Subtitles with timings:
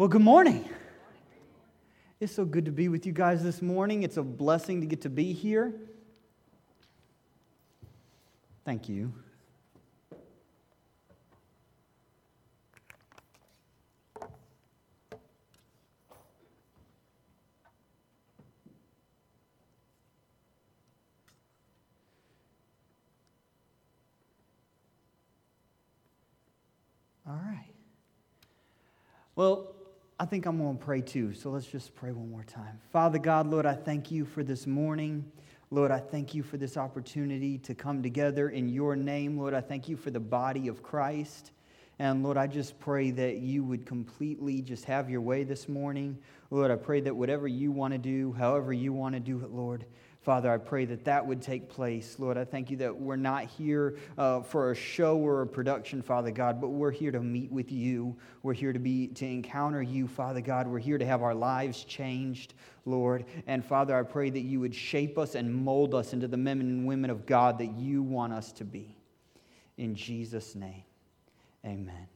[0.00, 0.66] Well, good morning.
[2.20, 4.02] It's so good to be with you guys this morning.
[4.02, 5.74] It's a blessing to get to be here.
[8.64, 9.12] Thank you.
[27.26, 27.74] All right.
[29.36, 29.74] Well,
[30.20, 31.32] I think I'm going to pray too.
[31.32, 32.78] So let's just pray one more time.
[32.92, 35.24] Father God, Lord, I thank you for this morning.
[35.70, 39.38] Lord, I thank you for this opportunity to come together in your name.
[39.38, 41.52] Lord, I thank you for the body of Christ.
[41.98, 46.18] And Lord, I just pray that you would completely just have your way this morning.
[46.50, 49.50] Lord, I pray that whatever you want to do, however you want to do it,
[49.50, 49.86] Lord,
[50.22, 52.16] Father, I pray that that would take place.
[52.18, 56.02] Lord, I thank you that we're not here uh, for a show or a production,
[56.02, 58.14] Father God, but we're here to meet with you.
[58.42, 60.68] We're here to be to encounter you, Father God.
[60.68, 62.52] We're here to have our lives changed,
[62.84, 63.24] Lord.
[63.46, 66.60] And Father, I pray that you would shape us and mold us into the men
[66.60, 68.94] and women of God that you want us to be.
[69.78, 70.84] In Jesus' name,
[71.64, 72.08] amen.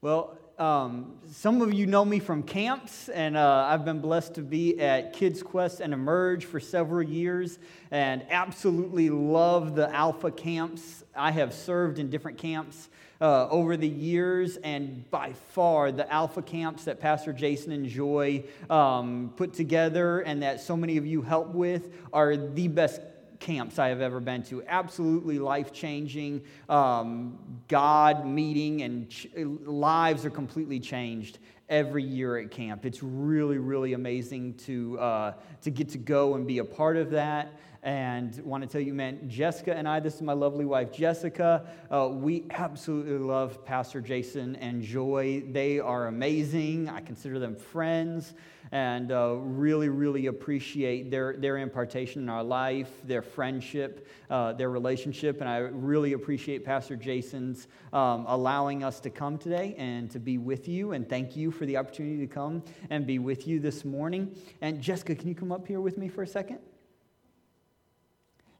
[0.00, 4.42] Well, um, some of you know me from camps, and uh, I've been blessed to
[4.42, 7.58] be at Kids Quest and Emerge for several years
[7.90, 11.04] and absolutely love the Alpha camps.
[11.14, 12.88] I have served in different camps
[13.20, 18.44] uh, over the years, and by far the Alpha camps that Pastor Jason and Joy
[18.70, 23.02] um, put together and that so many of you help with are the best
[23.40, 24.62] camps I have ever been to.
[24.66, 32.50] Absolutely life changing, um, God meeting, and ch- lives are completely changed every year at
[32.50, 32.84] camp.
[32.84, 37.10] It's really, really amazing to, uh, to get to go and be a part of
[37.10, 37.52] that.
[37.86, 41.64] And want to tell you, man, Jessica and I, this is my lovely wife, Jessica.
[41.88, 45.44] Uh, we absolutely love Pastor Jason and Joy.
[45.52, 46.88] They are amazing.
[46.88, 48.34] I consider them friends
[48.72, 54.70] and uh, really, really appreciate their, their impartation in our life, their friendship, uh, their
[54.70, 55.40] relationship.
[55.40, 60.38] And I really appreciate Pastor Jason's um, allowing us to come today and to be
[60.38, 60.90] with you.
[60.90, 64.34] And thank you for the opportunity to come and be with you this morning.
[64.60, 66.58] And Jessica, can you come up here with me for a second?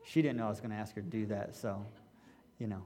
[0.06, 1.84] She didn't know I was going to ask her to do that, so,
[2.60, 2.82] you know.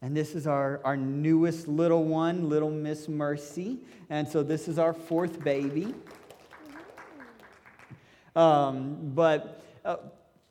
[0.00, 3.78] And this is our, our newest little one, little Miss Mercy.
[4.10, 5.92] And so this is our fourth baby.
[8.36, 9.96] Um, but uh,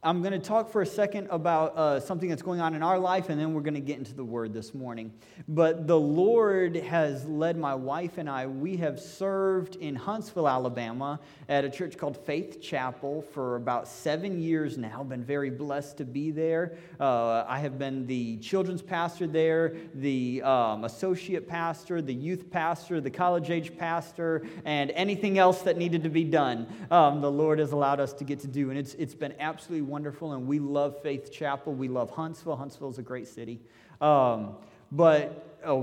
[0.05, 2.99] I'm going to talk for a second about uh, something that's going on in our
[2.99, 5.13] life, and then we're going to get into the word this morning.
[5.47, 8.47] But the Lord has led my wife and I.
[8.47, 14.41] We have served in Huntsville, Alabama, at a church called Faith Chapel for about seven
[14.41, 15.03] years now.
[15.03, 16.77] Been very blessed to be there.
[16.99, 22.99] Uh, I have been the children's pastor there, the um, associate pastor, the youth pastor,
[22.99, 26.67] the college age pastor, and anything else that needed to be done.
[26.91, 29.92] Um, the Lord has allowed us to get to do, and it's it's been absolutely
[29.93, 31.71] wonderful, and we love Faith Chapel.
[31.71, 32.55] We love Huntsville.
[32.55, 33.61] Huntsville is a great city.
[34.01, 34.55] Um,
[34.91, 35.75] but uh,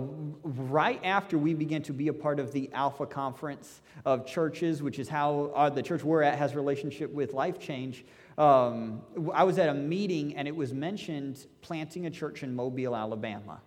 [0.42, 4.98] right after we began to be a part of the Alpha Conference of Churches, which
[4.98, 8.04] is how uh, the church we're at has relationship with Life Change,
[8.36, 12.96] um, I was at a meeting and it was mentioned planting a church in Mobile,
[12.96, 13.60] Alabama.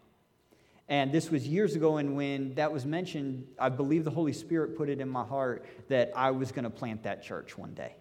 [0.89, 4.75] And this was years ago, and when that was mentioned, I believe the Holy Spirit
[4.75, 7.95] put it in my heart that I was going to plant that church one day.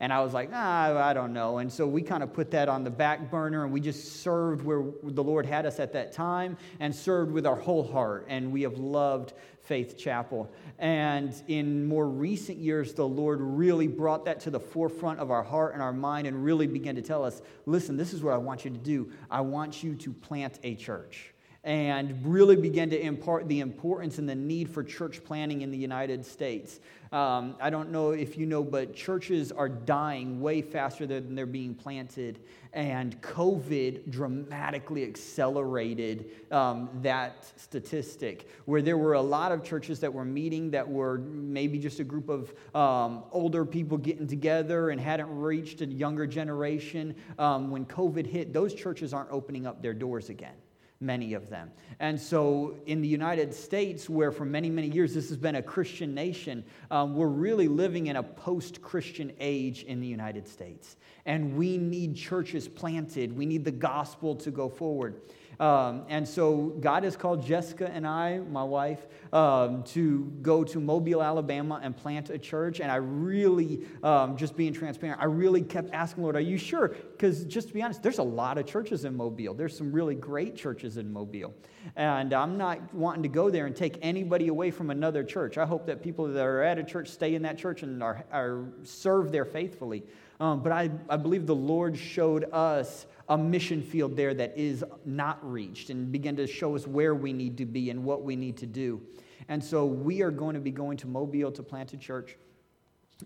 [0.00, 1.58] And I was like, ah, I don't know.
[1.58, 4.64] And so we kind of put that on the back burner and we just served
[4.64, 8.26] where the Lord had us at that time and served with our whole heart.
[8.28, 9.32] And we have loved
[9.62, 10.52] Faith Chapel.
[10.78, 15.42] And in more recent years, the Lord really brought that to the forefront of our
[15.42, 18.38] heart and our mind and really began to tell us listen, this is what I
[18.38, 19.10] want you to do.
[19.28, 24.28] I want you to plant a church and really began to impart the importance and
[24.28, 26.80] the need for church planning in the United States.
[27.10, 31.46] Um, I don't know if you know, but churches are dying way faster than they're
[31.46, 32.38] being planted.
[32.74, 40.12] And COVID dramatically accelerated um, that statistic, where there were a lot of churches that
[40.12, 45.00] were meeting that were maybe just a group of um, older people getting together and
[45.00, 47.16] hadn't reached a younger generation.
[47.38, 50.54] Um, when COVID hit, those churches aren't opening up their doors again
[51.00, 51.70] many of them.
[52.00, 55.62] And so, in the United States, where for many, many years this has been a
[55.62, 60.96] Christian nation, um, we're really living in a post Christian age in the United States.
[61.26, 65.20] And we need churches planted, we need the gospel to go forward.
[65.60, 70.78] Um, and so God has called Jessica and I, my wife, um, to go to
[70.78, 72.80] Mobile, Alabama and plant a church.
[72.80, 76.88] And I really, um, just being transparent, I really kept asking, Lord, are you sure?
[76.88, 79.52] Because just to be honest, there's a lot of churches in Mobile.
[79.52, 81.54] There's some really great churches in Mobile.
[81.96, 85.58] And I'm not wanting to go there and take anybody away from another church.
[85.58, 88.24] I hope that people that are at a church stay in that church and are,
[88.30, 90.04] are serve there faithfully.
[90.40, 94.84] Um, but I, I believe the Lord showed us a mission field there that is
[95.04, 98.36] not reached and begin to show us where we need to be and what we
[98.36, 99.00] need to do.
[99.48, 102.36] And so we are going to be going to Mobile to plant a church.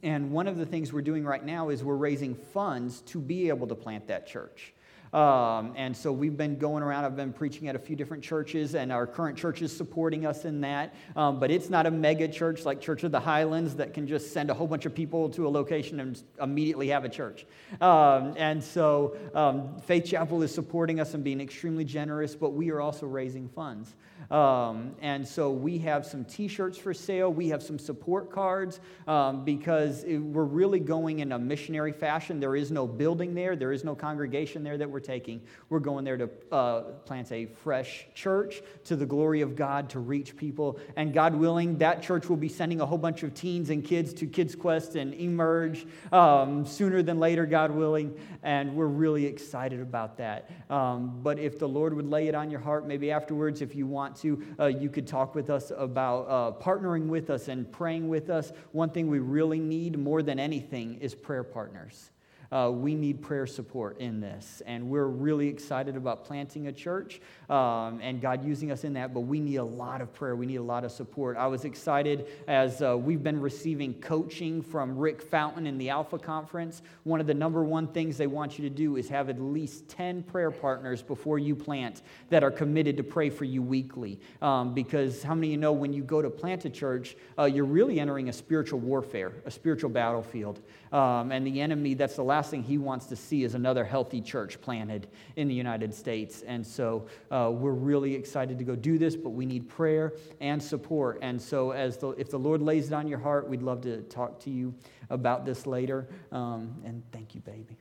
[0.02, 3.49] And one of the things we're doing right now is we're raising funds to be
[3.49, 4.75] able to plant that church.
[5.12, 7.05] Um, and so we've been going around.
[7.05, 10.44] I've been preaching at a few different churches, and our current church is supporting us
[10.44, 10.94] in that.
[11.17, 14.32] Um, but it's not a mega church like Church of the Highlands that can just
[14.32, 17.44] send a whole bunch of people to a location and immediately have a church.
[17.81, 22.70] Um, and so um, Faith Chapel is supporting us and being extremely generous, but we
[22.70, 23.94] are also raising funds.
[24.31, 27.32] Um, and so we have some t shirts for sale.
[27.32, 32.41] We have some support cards um, because it, we're really going in a missionary fashion.
[32.41, 35.43] There is no building there, there is no congregation there that we're taking.
[35.69, 39.99] We're going there to uh, plant a fresh church to the glory of God to
[39.99, 40.78] reach people.
[40.96, 44.12] And God willing, that church will be sending a whole bunch of teens and kids
[44.14, 48.19] to Kids Quest and Emerge um, sooner than later, God willing.
[48.43, 50.50] And we're really excited about that.
[50.70, 53.87] Um, but if the Lord would lay it on your heart, maybe afterwards, if you
[53.87, 58.08] want to, uh, you could talk with us about uh, partnering with us and praying
[58.08, 58.52] with us.
[58.72, 62.12] One thing we really need more than anything is prayer partners
[62.52, 64.62] uh, we need prayer support in this.
[64.66, 69.14] And we're really excited about planting a church um, and God using us in that,
[69.14, 70.37] but we need a lot of prayer.
[70.37, 71.37] We need a lot of support.
[71.38, 76.19] I was excited as uh, we've been receiving coaching from Rick Fountain in the Alpha
[76.19, 76.82] Conference.
[77.04, 79.88] One of the number one things they want you to do is have at least
[79.88, 84.20] 10 prayer partners before you plant that are committed to pray for you weekly.
[84.43, 87.44] Um, because how many of you know when you go to plant a church, uh,
[87.44, 90.60] you're really entering a spiritual warfare, a spiritual battlefield.
[90.93, 94.21] Um, and the enemy, that's the last thing he wants to see is another healthy
[94.21, 96.43] church planted in the United States.
[96.43, 100.62] And so uh, we're really excited to go do this, but we need prayer and
[100.62, 101.19] support.
[101.23, 104.03] And so, as the, if the Lord lays it on your heart, we'd love to
[104.03, 104.75] talk to you
[105.09, 106.09] about this later.
[106.31, 107.79] Um, and thank you, baby.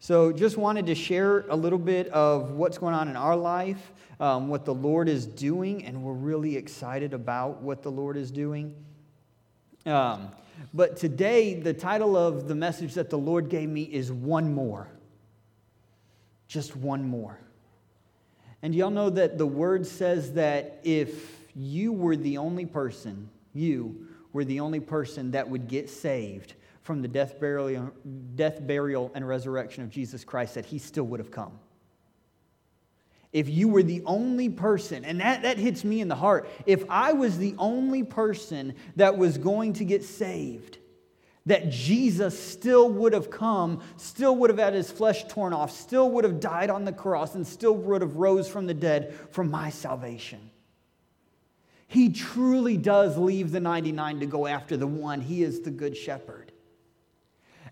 [0.00, 3.92] So, just wanted to share a little bit of what's going on in our life,
[4.18, 8.30] um, what the Lord is doing, and we're really excited about what the Lord is
[8.30, 8.74] doing.
[9.86, 10.30] Um,
[10.72, 14.88] but today, the title of the message that the Lord gave me is One More.
[16.46, 17.38] Just one more.
[18.62, 24.08] And y'all know that the word says that if you were the only person, you
[24.32, 27.90] were the only person that would get saved from the death, burial,
[28.34, 31.58] death, burial, and resurrection of Jesus Christ, that he still would have come
[33.34, 36.84] if you were the only person, and that, that hits me in the heart, if
[36.88, 40.78] I was the only person that was going to get saved,
[41.46, 46.12] that Jesus still would have come, still would have had his flesh torn off, still
[46.12, 49.42] would have died on the cross, and still would have rose from the dead for
[49.42, 50.50] my salvation.
[51.88, 55.20] He truly does leave the 99 to go after the one.
[55.20, 56.52] He is the good shepherd.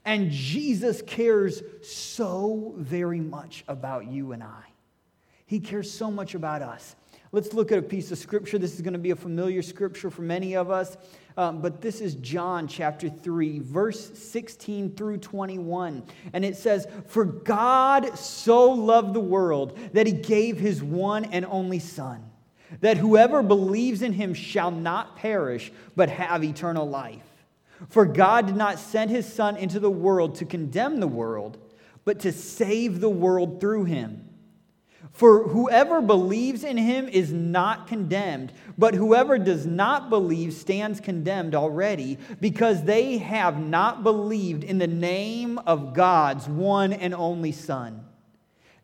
[0.04, 4.71] And Jesus cares so very much about you and I.
[5.52, 6.96] He cares so much about us.
[7.30, 8.56] Let's look at a piece of scripture.
[8.56, 10.96] This is going to be a familiar scripture for many of us,
[11.36, 16.04] um, but this is John chapter 3, verse 16 through 21.
[16.32, 21.44] And it says, For God so loved the world that he gave his one and
[21.44, 22.24] only Son,
[22.80, 27.28] that whoever believes in him shall not perish, but have eternal life.
[27.90, 31.58] For God did not send his Son into the world to condemn the world,
[32.06, 34.30] but to save the world through him.
[35.10, 41.54] For whoever believes in him is not condemned, but whoever does not believe stands condemned
[41.54, 48.04] already, because they have not believed in the name of God's one and only Son.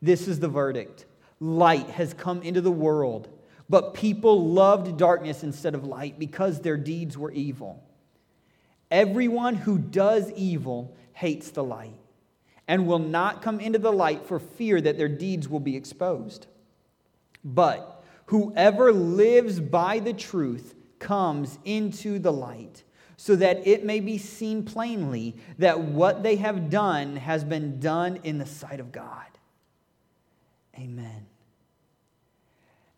[0.03, 1.07] This is the verdict
[1.41, 3.29] light has come into the world,
[3.69, 7.85] but people loved darkness instead of light because their deeds were evil.
[8.91, 11.95] Everyone who does evil hates the light
[12.69, 16.47] and will not come into the light for fear that their deeds will be exposed.
[17.43, 22.85] But whoever lives by the truth comes into the light,
[23.17, 28.21] so that it may be seen plainly that what they have done has been done
[28.23, 29.27] in the sight of God.
[30.79, 31.27] Amen.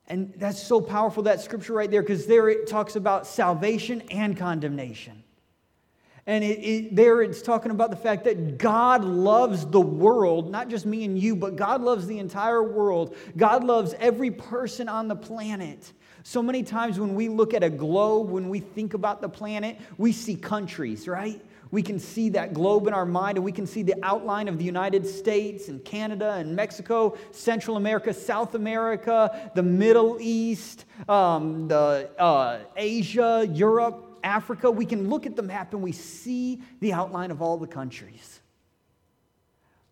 [0.09, 4.37] And that's so powerful, that scripture right there, because there it talks about salvation and
[4.37, 5.20] condemnation.
[6.31, 10.69] And it, it, there it's talking about the fact that God loves the world, not
[10.69, 13.17] just me and you, but God loves the entire world.
[13.37, 15.93] God loves every person on the planet.
[16.23, 19.81] So many times when we look at a globe, when we think about the planet,
[19.99, 21.45] we see countries, right?
[21.73, 24.57] We can see that globe in our mind and we can see the outline of
[24.57, 31.67] the United States and Canada and Mexico, Central America, South America, the Middle East, um,
[31.67, 36.93] the, uh, Asia, Europe, Africa, we can look at the map and we see the
[36.93, 38.41] outline of all the countries.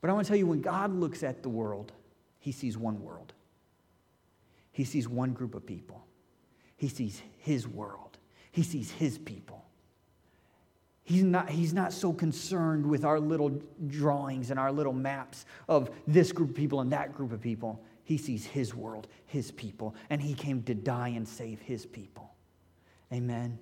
[0.01, 1.93] But I want to tell you, when God looks at the world,
[2.39, 3.33] he sees one world.
[4.73, 6.05] He sees one group of people.
[6.77, 8.19] He sees his world.
[8.53, 9.65] He sees his people.
[11.03, 15.91] He's not, he's not so concerned with our little drawings and our little maps of
[16.07, 17.83] this group of people and that group of people.
[18.05, 22.31] He sees his world, his people, and he came to die and save his people.
[23.13, 23.59] Amen.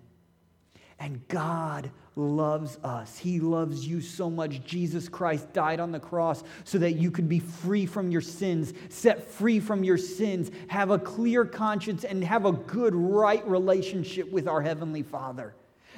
[0.99, 3.19] And God loves us.
[3.19, 4.65] He loves you so much.
[4.65, 8.73] Jesus Christ died on the cross so that you could be free from your sins,
[8.89, 14.31] set free from your sins, have a clear conscience, and have a good, right relationship
[14.33, 15.55] with our Heavenly Father.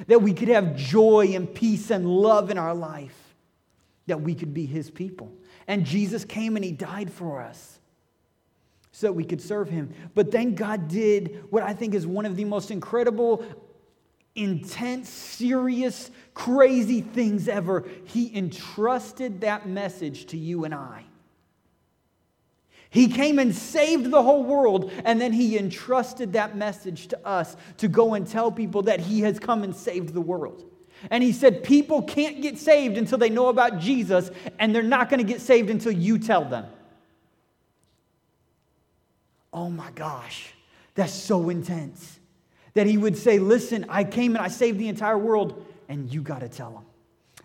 [0.08, 3.16] That we could have joy and peace and love in our life.
[4.08, 5.32] That we could be His people.
[5.68, 7.78] And Jesus came and He died for us
[8.90, 9.94] so that we could serve Him.
[10.16, 13.44] But then God did what I think is one of the most incredible
[14.38, 21.04] intense, serious, crazy things ever, he entrusted that message to you and I.
[22.90, 27.56] He came and saved the whole world, and then he entrusted that message to us
[27.78, 30.64] to go and tell people that he has come and saved the world.
[31.10, 35.10] And he said, People can't get saved until they know about Jesus, and they're not
[35.10, 36.66] going to get saved until you tell them.
[39.52, 40.54] Oh my gosh,
[40.94, 42.17] that's so intense
[42.78, 46.22] that he would say, Listen, I came and I saved the entire world, and you
[46.22, 46.84] got to tell them.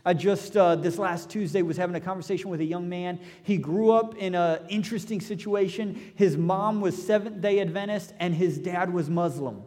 [0.06, 3.20] I just, uh, this last Tuesday, was having a conversation with a young man.
[3.42, 6.14] He grew up in an interesting situation.
[6.14, 9.64] His mom was Seventh day Adventist, and his dad was Muslim.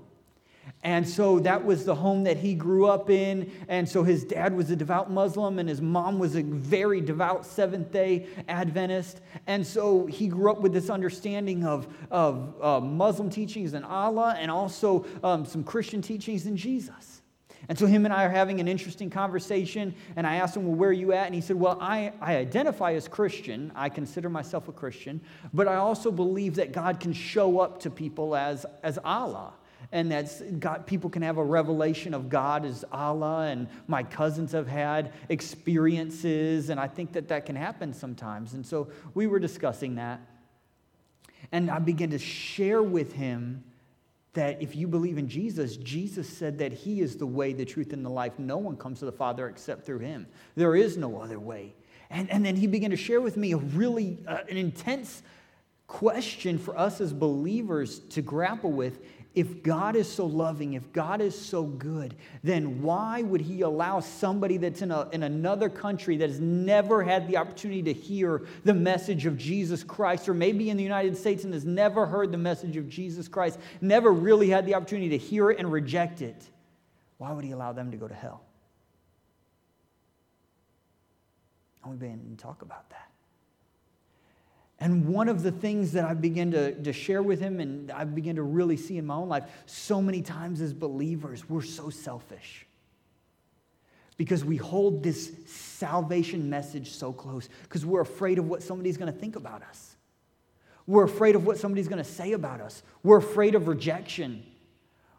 [0.82, 3.50] And so that was the home that he grew up in.
[3.68, 7.44] And so his dad was a devout Muslim, and his mom was a very devout
[7.44, 9.20] Seventh day Adventist.
[9.46, 14.37] And so he grew up with this understanding of, of uh, Muslim teachings in Allah
[14.38, 17.20] and also um, some Christian teachings in Jesus.
[17.68, 20.76] And so him and I are having an interesting conversation, and I asked him, Well,
[20.76, 21.26] where are you at?
[21.26, 23.73] And he said, Well, I, I identify as Christian.
[23.75, 25.20] I consider myself a Christian,
[25.52, 29.52] but I also believe that God can show up to people as, as Allah
[29.93, 34.52] and that's God, people can have a revelation of God as Allah, and my cousins
[34.52, 38.55] have had experiences, and I think that that can happen sometimes.
[38.55, 40.21] And so we were discussing that,
[41.52, 43.64] and I began to share with him
[44.37, 47.95] that if you believe in Jesus, Jesus said that He is the way, the truth,
[47.95, 48.38] and the life.
[48.38, 50.26] No one comes to the Father except through Him.
[50.57, 51.75] There is no other way.
[52.11, 55.23] And, and then he began to share with me a really uh, an intense
[55.87, 59.00] question for us as believers to grapple with
[59.37, 64.00] if God is so loving, if God is so good, then why would He allow
[64.00, 68.47] somebody that's in, a, in another country that has never had the opportunity to hear
[68.64, 72.33] the message of Jesus Christ, or maybe in the United States and has never heard
[72.33, 76.23] the message of Jesus Christ, never really had the opportunity to hear it and reject
[76.23, 76.43] it?
[77.19, 78.43] Why would He allow them to go to hell?
[81.83, 83.11] And we've been talk about that.
[84.78, 88.04] And one of the things that I begin to, to share with him and I
[88.04, 91.88] begin to really see in my own life so many times as believers, we're so
[91.88, 92.66] selfish.
[94.18, 99.12] Because we hold this salvation message so close, because we're afraid of what somebody's going
[99.12, 99.97] to think about us.
[100.87, 102.83] We're afraid of what somebody's going to say about us.
[103.02, 104.45] We're afraid of rejection.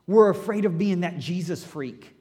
[0.06, 2.16] We're afraid of being that Jesus freak.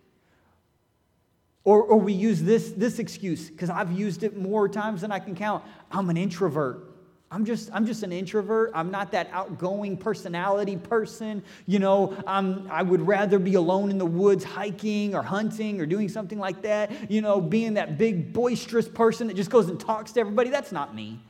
[1.64, 5.18] Or, or we use this, this excuse, because I've used it more times than I
[5.18, 5.64] can count.
[5.90, 6.95] I'm an introvert.
[7.30, 8.70] I'm just, I'm just an introvert.
[8.72, 11.42] I'm not that outgoing personality person.
[11.66, 15.86] You know, I'm, I would rather be alone in the woods hiking or hunting or
[15.86, 17.10] doing something like that.
[17.10, 20.50] You know, being that big boisterous person that just goes and talks to everybody.
[20.50, 21.20] That's not me.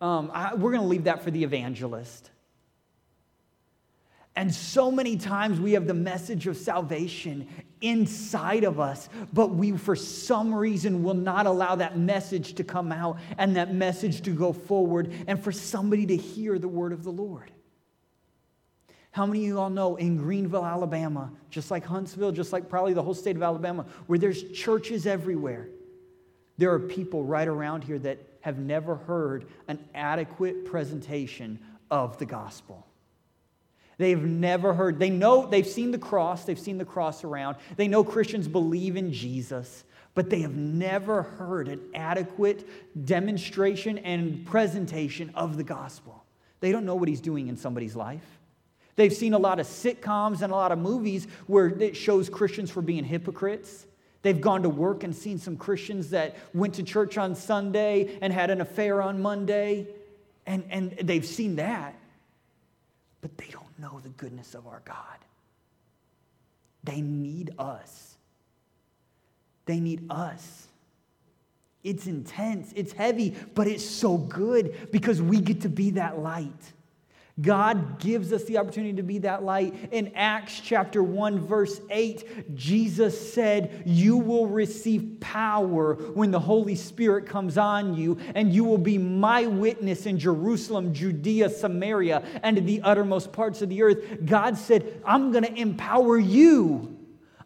[0.00, 2.30] Um, I, we're going to leave that for the evangelist.
[4.40, 7.46] And so many times we have the message of salvation
[7.82, 12.90] inside of us, but we, for some reason, will not allow that message to come
[12.90, 17.04] out and that message to go forward and for somebody to hear the word of
[17.04, 17.50] the Lord.
[19.10, 22.94] How many of you all know in Greenville, Alabama, just like Huntsville, just like probably
[22.94, 25.68] the whole state of Alabama, where there's churches everywhere,
[26.56, 31.58] there are people right around here that have never heard an adequate presentation
[31.90, 32.86] of the gospel?
[34.00, 34.98] They've never heard.
[34.98, 37.58] They know, they've seen the cross, they've seen the cross around.
[37.76, 42.66] They know Christians believe in Jesus, but they have never heard an adequate
[43.04, 46.24] demonstration and presentation of the gospel.
[46.60, 48.24] They don't know what he's doing in somebody's life.
[48.96, 52.70] They've seen a lot of sitcoms and a lot of movies where it shows Christians
[52.70, 53.86] for being hypocrites.
[54.22, 58.32] They've gone to work and seen some Christians that went to church on Sunday and
[58.32, 59.88] had an affair on Monday,
[60.46, 61.98] and, and they've seen that.
[63.20, 64.96] But they don't know the goodness of our God.
[66.84, 68.16] They need us.
[69.66, 70.66] They need us.
[71.82, 76.72] It's intense, it's heavy, but it's so good because we get to be that light.
[77.40, 79.74] God gives us the opportunity to be that light.
[79.92, 86.74] In Acts chapter 1, verse 8, Jesus said, You will receive power when the Holy
[86.74, 92.66] Spirit comes on you, and you will be my witness in Jerusalem, Judea, Samaria, and
[92.66, 94.24] the uttermost parts of the earth.
[94.24, 96.99] God said, I'm going to empower you.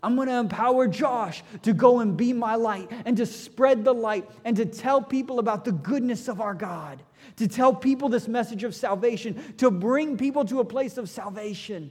[0.05, 3.95] I'm going to empower Josh to go and be my light and to spread the
[3.95, 7.03] light and to tell people about the goodness of our God
[7.37, 11.91] to tell people this message of salvation, to bring people to a place of salvation.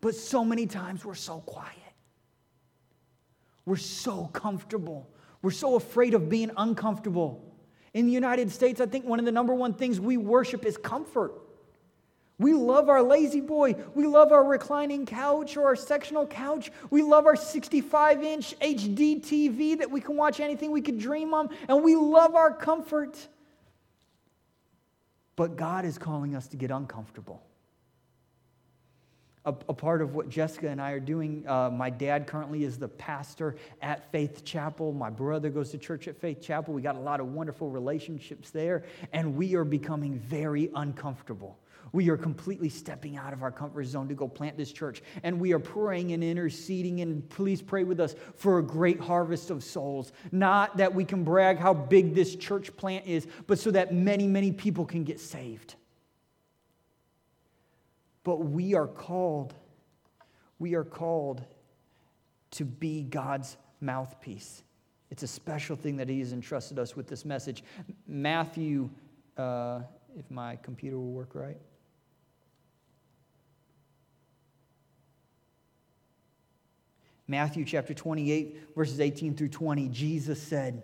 [0.00, 1.70] But so many times we're so quiet.
[3.64, 5.08] We're so comfortable.
[5.40, 7.56] We're so afraid of being uncomfortable.
[7.94, 10.76] In the United States, I think one of the number one things we worship is
[10.76, 11.32] comfort.
[12.38, 13.76] We love our La-Z-Boy.
[13.94, 16.72] We love our reclining couch or our sectional couch.
[16.90, 21.32] We love our 65 inch HD TV that we can watch anything we could dream
[21.32, 21.50] on.
[21.68, 23.28] And we love our comfort.
[25.36, 27.40] But God is calling us to get uncomfortable.
[29.44, 32.78] A, a part of what Jessica and I are doing, uh, my dad currently is
[32.78, 34.92] the pastor at Faith Chapel.
[34.92, 36.74] My brother goes to church at Faith Chapel.
[36.74, 41.58] We got a lot of wonderful relationships there, and we are becoming very uncomfortable.
[41.94, 45.00] We are completely stepping out of our comfort zone to go plant this church.
[45.22, 49.48] And we are praying and interceding, and please pray with us for a great harvest
[49.50, 50.10] of souls.
[50.32, 54.26] Not that we can brag how big this church plant is, but so that many,
[54.26, 55.76] many people can get saved.
[58.24, 59.54] But we are called,
[60.58, 61.44] we are called
[62.50, 64.64] to be God's mouthpiece.
[65.12, 67.62] It's a special thing that He has entrusted us with this message.
[68.08, 68.90] Matthew,
[69.36, 69.82] uh,
[70.18, 71.60] if my computer will work right.
[77.26, 80.82] Matthew chapter 28, verses 18 through 20, Jesus said,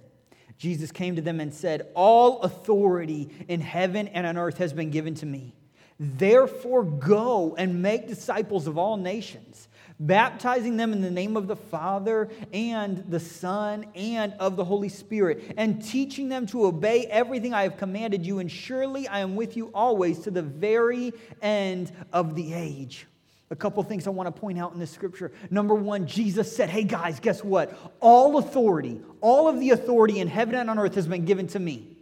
[0.57, 4.91] Jesus came to them and said, All authority in heaven and on earth has been
[4.91, 5.55] given to me.
[5.99, 11.57] Therefore, go and make disciples of all nations, baptizing them in the name of the
[11.57, 17.53] Father and the Son and of the Holy Spirit, and teaching them to obey everything
[17.53, 18.39] I have commanded you.
[18.39, 23.07] And surely I am with you always to the very end of the age.
[23.53, 25.33] A couple things I want to point out in this scripture.
[25.51, 27.77] Number one, Jesus said, Hey guys, guess what?
[27.99, 31.59] All authority, all of the authority in heaven and on earth has been given to
[31.59, 31.97] me.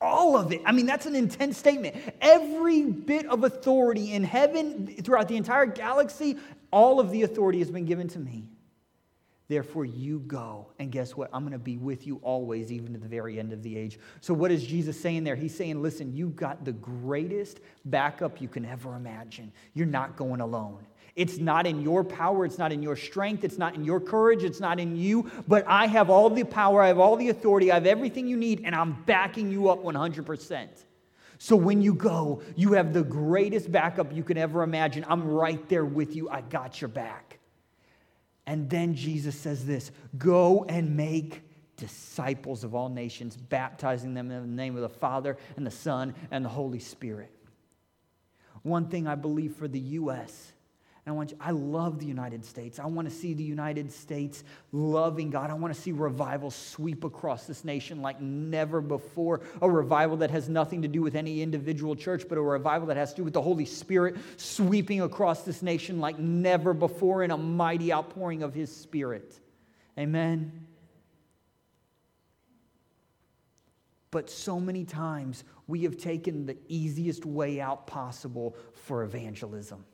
[0.00, 0.62] All of it.
[0.64, 1.94] I mean, that's an intense statement.
[2.20, 6.38] Every bit of authority in heaven, throughout the entire galaxy,
[6.72, 8.48] all of the authority has been given to me.
[9.50, 10.68] Therefore, you go.
[10.78, 11.28] And guess what?
[11.32, 13.98] I'm going to be with you always, even to the very end of the age.
[14.20, 15.34] So, what is Jesus saying there?
[15.34, 19.50] He's saying, listen, you've got the greatest backup you can ever imagine.
[19.74, 20.86] You're not going alone.
[21.16, 24.44] It's not in your power, it's not in your strength, it's not in your courage,
[24.44, 27.72] it's not in you, but I have all the power, I have all the authority,
[27.72, 30.68] I have everything you need, and I'm backing you up 100%.
[31.38, 35.04] So when you go, you have the greatest backup you can ever imagine.
[35.08, 37.39] I'm right there with you, I got your back.
[38.50, 41.42] And then Jesus says this go and make
[41.76, 46.16] disciples of all nations, baptizing them in the name of the Father and the Son
[46.32, 47.30] and the Holy Spirit.
[48.62, 50.52] One thing I believe for the U.S.
[51.06, 52.78] I want you, I love the United States.
[52.78, 55.50] I want to see the United States loving God.
[55.50, 59.40] I want to see revival sweep across this nation like never before.
[59.62, 62.96] A revival that has nothing to do with any individual church, but a revival that
[62.96, 67.30] has to do with the Holy Spirit sweeping across this nation like never before in
[67.30, 69.40] a mighty outpouring of His Spirit.
[69.98, 70.66] Amen.
[74.10, 79.84] But so many times we have taken the easiest way out possible for evangelism.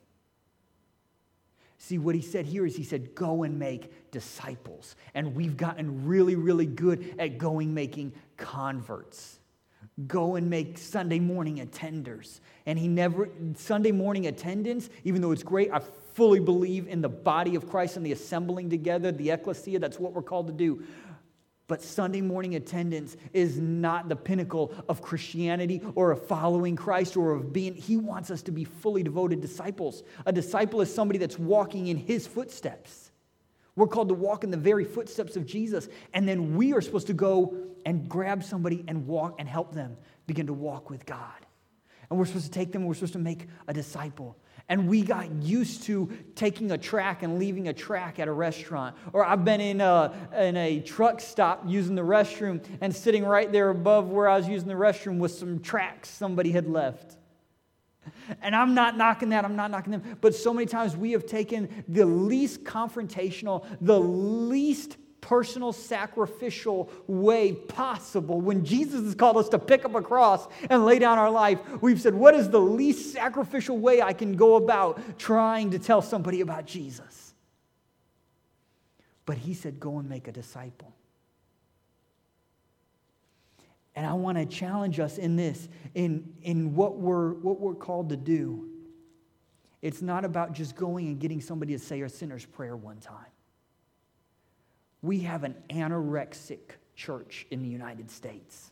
[1.77, 4.95] See, what he said here is he said, go and make disciples.
[5.13, 9.39] And we've gotten really, really good at going making converts.
[10.07, 12.39] Go and make Sunday morning attenders.
[12.65, 15.81] And he never, Sunday morning attendance, even though it's great, I
[16.13, 20.13] fully believe in the body of Christ and the assembling together, the ecclesia, that's what
[20.13, 20.83] we're called to do.
[21.67, 27.33] But Sunday morning attendance is not the pinnacle of Christianity or of following Christ or
[27.33, 30.03] of being, He wants us to be fully devoted disciples.
[30.25, 33.11] A disciple is somebody that's walking in His footsteps.
[33.75, 35.89] We're called to walk in the very footsteps of Jesus.
[36.13, 39.97] And then we are supposed to go and grab somebody and walk and help them
[40.25, 41.45] begin to walk with God.
[42.09, 44.37] And we're supposed to take them, we're supposed to make a disciple.
[44.69, 48.97] And we got used to taking a tract and leaving a tract at a restaurant.
[49.13, 53.49] Or I've been in a, in a truck stop using the restroom and sitting right
[53.49, 57.15] there above where I was using the restroom with some tracts somebody had left.
[58.41, 60.17] And I'm not knocking that, I'm not knocking them.
[60.21, 64.97] But so many times we have taken the least confrontational, the least
[65.27, 68.39] personal sacrificial way possible.
[68.39, 71.59] When Jesus has called us to pick up a cross and lay down our life,
[71.81, 76.01] we've said, What is the least sacrificial way I can go about trying to tell
[76.01, 77.33] somebody about Jesus?
[79.25, 80.93] But he said, Go and make a disciple.
[83.95, 88.09] And I want to challenge us in this, in, in what, we're, what we're called
[88.09, 88.69] to do.
[89.81, 93.25] It's not about just going and getting somebody to say a sinner's prayer one time.
[95.01, 96.59] We have an anorexic
[96.95, 98.71] church in the United States,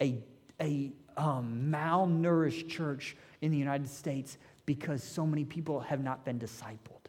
[0.00, 0.18] a,
[0.60, 6.38] a um, malnourished church in the United States because so many people have not been
[6.38, 7.04] discipled.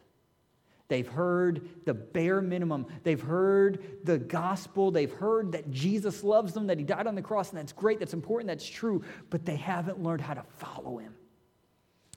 [0.88, 2.86] They've heard the bare minimum.
[3.02, 4.92] They've heard the gospel.
[4.92, 7.98] They've heard that Jesus loves them, that he died on the cross, and that's great,
[7.98, 11.14] that's important, that's true, but they haven't learned how to follow him.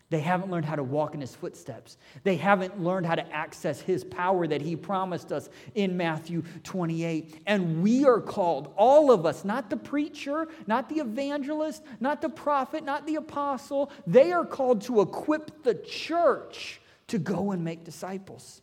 [0.10, 1.98] They haven't learned how to walk in his footsteps.
[2.24, 7.44] They haven't learned how to access his power that he promised us in Matthew 28.
[7.46, 12.30] And we are called, all of us, not the preacher, not the evangelist, not the
[12.30, 17.84] prophet, not the apostle, they are called to equip the church to go and make
[17.84, 18.62] disciples.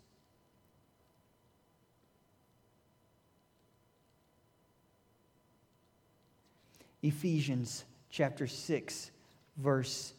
[7.02, 9.12] Ephesians chapter 6,
[9.58, 10.12] verse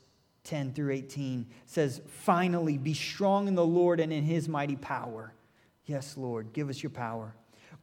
[0.47, 5.33] 10 through 18 says, Finally, be strong in the Lord and in his mighty power.
[5.86, 7.36] Yes, Lord, give us your power.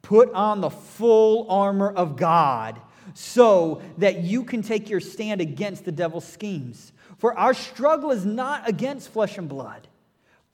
[0.02, 2.80] Put on the full armor of God
[3.12, 6.92] so that you can take your stand against the devil's schemes.
[7.18, 9.88] For our struggle is not against flesh and blood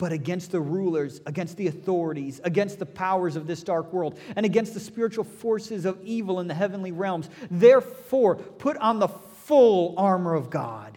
[0.01, 4.47] but against the rulers, against the authorities, against the powers of this dark world, and
[4.47, 7.29] against the spiritual forces of evil in the heavenly realms.
[7.51, 10.97] Therefore, put on the full armor of God,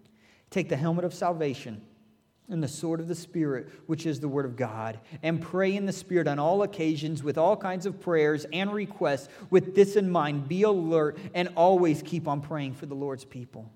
[0.51, 1.81] Take the helmet of salvation
[2.49, 5.85] and the sword of the Spirit, which is the Word of God, and pray in
[5.85, 9.29] the Spirit on all occasions with all kinds of prayers and requests.
[9.49, 13.71] With this in mind, be alert and always keep on praying for the Lord's people.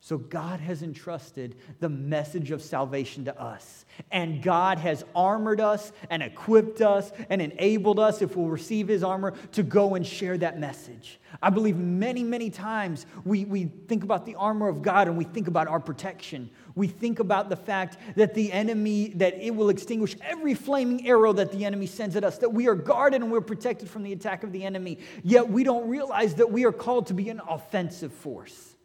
[0.00, 3.84] So God has entrusted the message of salvation to us.
[4.12, 9.02] And God has armored us and equipped us and enabled us, if we'll receive his
[9.02, 11.18] armor, to go and share that message.
[11.42, 15.24] I believe many, many times we, we think about the armor of God and we
[15.24, 16.48] think about our protection.
[16.76, 21.32] We think about the fact that the enemy, that it will extinguish every flaming arrow
[21.32, 24.12] that the enemy sends at us, that we are guarded and we're protected from the
[24.12, 25.00] attack of the enemy.
[25.24, 28.76] Yet we don't realize that we are called to be an offensive force.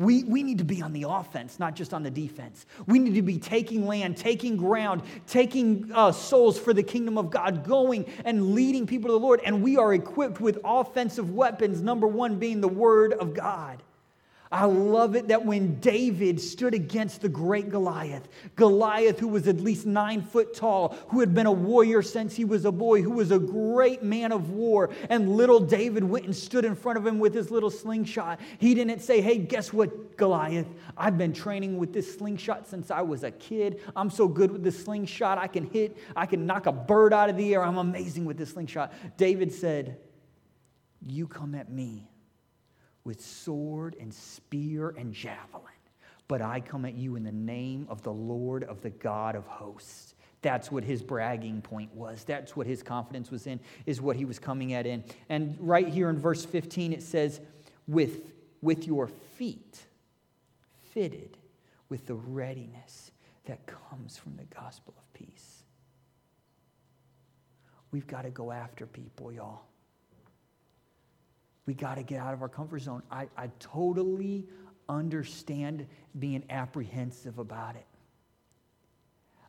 [0.00, 2.64] We, we need to be on the offense, not just on the defense.
[2.86, 7.30] We need to be taking land, taking ground, taking uh, souls for the kingdom of
[7.30, 9.42] God, going and leading people to the Lord.
[9.44, 13.82] And we are equipped with offensive weapons, number one being the word of God.
[14.52, 19.60] I love it that when David stood against the great Goliath, Goliath, who was at
[19.60, 23.12] least nine foot tall, who had been a warrior since he was a boy, who
[23.12, 27.06] was a great man of war, and little David went and stood in front of
[27.06, 28.40] him with his little slingshot.
[28.58, 30.66] He didn't say, Hey, guess what, Goliath?
[30.96, 33.80] I've been training with this slingshot since I was a kid.
[33.94, 35.38] I'm so good with this slingshot.
[35.38, 37.62] I can hit, I can knock a bird out of the air.
[37.62, 38.92] I'm amazing with this slingshot.
[39.16, 39.98] David said,
[41.06, 42.09] You come at me
[43.04, 45.64] with sword and spear and javelin.
[46.28, 49.46] But I come at you in the name of the Lord of the God of
[49.46, 50.14] hosts.
[50.42, 52.24] That's what his bragging point was.
[52.24, 55.04] That's what his confidence was in, is what he was coming at in.
[55.28, 57.40] And right here in verse 15, it says,
[57.86, 58.32] with,
[58.62, 59.80] with your feet
[60.92, 61.36] fitted
[61.88, 63.10] with the readiness
[63.46, 65.64] that comes from the gospel of peace.
[67.90, 69.62] We've got to go after people, y'all.
[71.70, 73.04] We got to get out of our comfort zone.
[73.12, 74.44] I, I totally
[74.88, 75.86] understand
[76.18, 77.86] being apprehensive about it.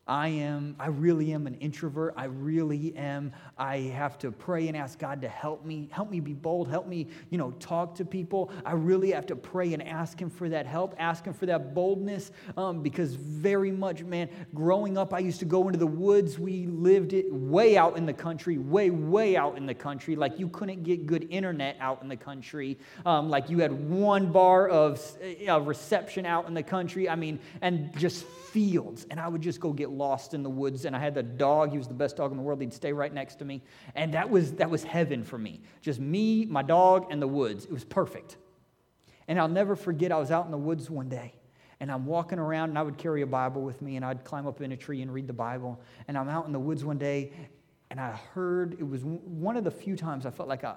[0.07, 2.15] I am, I really am an introvert.
[2.17, 3.31] I really am.
[3.55, 6.87] I have to pray and ask God to help me, help me be bold, help
[6.87, 8.51] me, you know, talk to people.
[8.65, 11.75] I really have to pray and ask Him for that help, ask Him for that
[11.75, 16.39] boldness, um, because very much, man, growing up, I used to go into the woods.
[16.39, 20.15] We lived it way out in the country, way, way out in the country.
[20.15, 22.79] Like you couldn't get good internet out in the country.
[23.05, 24.99] Um, like you had one bar of
[25.47, 27.07] uh, reception out in the country.
[27.07, 29.05] I mean, and just fields.
[29.09, 30.85] And I would just go get lost in the woods.
[30.85, 31.71] And I had the dog.
[31.71, 32.61] He was the best dog in the world.
[32.61, 33.61] He'd stay right next to me.
[33.95, 35.61] And that was, that was heaven for me.
[35.81, 37.65] Just me, my dog, and the woods.
[37.65, 38.37] It was perfect.
[39.27, 41.33] And I'll never forget, I was out in the woods one day.
[41.79, 44.45] And I'm walking around, and I would carry a Bible with me, and I'd climb
[44.45, 45.81] up in a tree and read the Bible.
[46.07, 47.33] And I'm out in the woods one day,
[47.89, 50.75] and I heard, it was one of the few times I felt like I,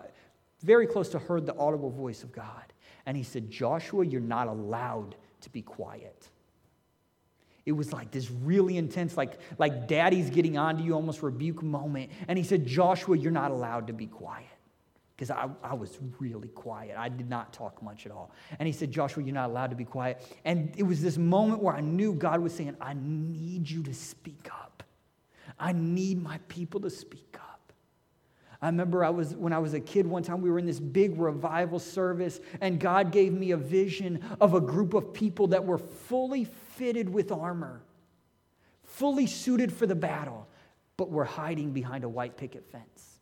[0.63, 2.73] very close to heard the audible voice of God.
[3.05, 6.31] And he said, Joshua, you're not allowed to be quiet.
[7.67, 11.63] It was like this really intense, like, like daddy's getting on to you, almost rebuke
[11.63, 12.11] moment.
[12.29, 14.47] And he said, Joshua, you're not allowed to be quiet.
[15.17, 16.97] Because I, I was really quiet.
[16.99, 18.33] I did not talk much at all.
[18.59, 20.27] And he said, Joshua, you're not allowed to be quiet.
[20.45, 23.95] And it was this moment where I knew God was saying, I need you to
[23.95, 24.83] speak up.
[25.59, 27.55] I need my people to speak up.
[28.61, 30.81] I remember I was when I was a kid one time we were in this
[30.81, 35.63] big revival service and God gave me a vision of a group of people that
[35.63, 36.47] were fully
[36.77, 37.83] fitted with armor,
[38.85, 40.49] fully suited for the battle,
[40.97, 43.21] but we're hiding behind a white picket fence.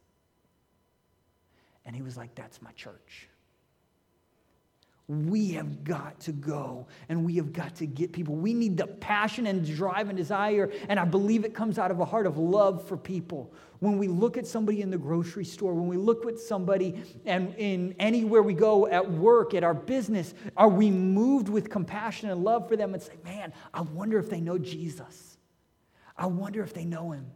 [1.84, 3.28] And he was like, That's my church.
[5.08, 8.34] We have got to go and we have got to get people.
[8.34, 10.70] We need the passion and drive and desire.
[10.88, 13.52] And I believe it comes out of a heart of love for people.
[13.80, 17.52] When we look at somebody in the grocery store, when we look at somebody and
[17.56, 22.44] in anywhere we go at work, at our business, are we moved with compassion and
[22.44, 25.36] love for them and say, man, I wonder if they know Jesus?
[26.16, 27.26] I wonder if they know him.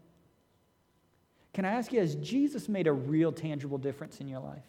[1.52, 4.62] Can I ask you, has Jesus made a real tangible difference in your life?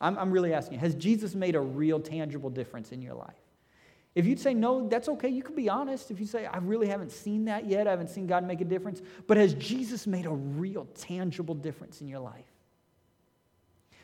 [0.00, 3.34] I'm, I'm really asking, has Jesus made a real tangible difference in your life?
[4.14, 5.28] If you'd say no, that's okay.
[5.28, 6.10] You can be honest.
[6.10, 8.64] If you say, I really haven't seen that yet, I haven't seen God make a
[8.64, 9.02] difference.
[9.26, 12.46] But has Jesus made a real tangible difference in your life?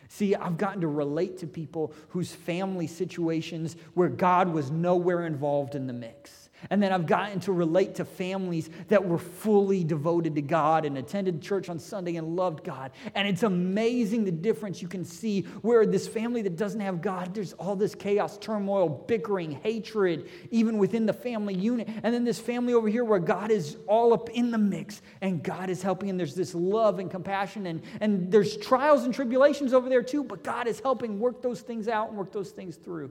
[0.08, 5.74] See, I've gotten to relate to people whose family situations where God was nowhere involved
[5.74, 6.50] in the mix.
[6.70, 10.96] And then I've gotten to relate to families that were fully devoted to God and
[10.98, 12.92] attended church on Sunday and loved God.
[13.14, 17.34] And it's amazing the difference you can see where this family that doesn't have God,
[17.34, 21.88] there's all this chaos, turmoil, bickering, hatred, even within the family unit.
[22.02, 25.42] And then this family over here where God is all up in the mix and
[25.42, 29.72] God is helping, and there's this love and compassion, and, and there's trials and tribulations
[29.72, 32.76] over there too, but God is helping work those things out and work those things
[32.76, 33.10] through.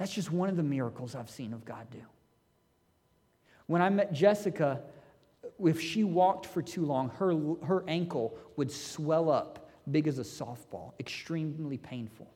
[0.00, 2.00] That's just one of the miracles I've seen of God do.
[3.66, 4.80] When I met Jessica,
[5.62, 7.34] if she walked for too long, her,
[7.66, 12.32] her ankle would swell up big as a softball, extremely painful.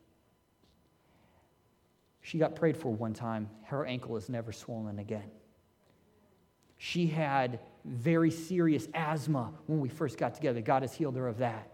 [2.20, 3.48] She got prayed for one time.
[3.62, 5.30] Her ankle is never swollen again.
[6.76, 10.60] She had very serious asthma when we first got together.
[10.60, 11.70] God has healed her of that.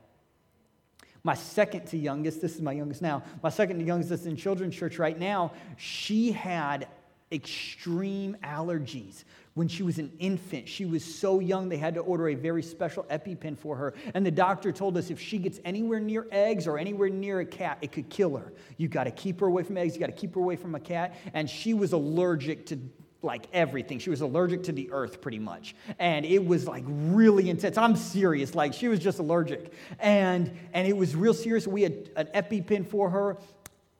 [1.22, 4.36] My second to youngest, this is my youngest now, my second to youngest that's in
[4.36, 6.88] children's church right now, she had
[7.32, 9.24] extreme allergies.
[9.54, 12.62] When she was an infant, she was so young they had to order a very
[12.62, 13.94] special EpiPen for her.
[14.14, 17.44] And the doctor told us if she gets anywhere near eggs or anywhere near a
[17.44, 18.52] cat, it could kill her.
[18.78, 20.74] You got to keep her away from eggs, you got to keep her away from
[20.74, 21.14] a cat.
[21.34, 22.78] And she was allergic to
[23.22, 23.98] like everything.
[23.98, 25.74] She was allergic to the earth pretty much.
[25.98, 27.76] And it was like really intense.
[27.76, 28.54] I'm serious.
[28.54, 29.72] Like she was just allergic.
[29.98, 31.66] And and it was real serious.
[31.66, 33.36] We had an EpiPen for her,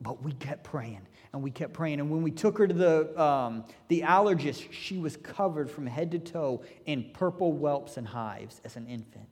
[0.01, 2.01] but we kept praying and we kept praying.
[2.01, 6.11] And when we took her to the um, the allergist, she was covered from head
[6.13, 9.29] to toe in purple whelps and hives as an infant.